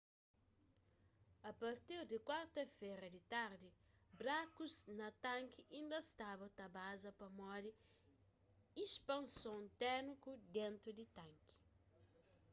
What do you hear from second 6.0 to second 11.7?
staba ta baza pamodi ispanson térmiku dentu di tanki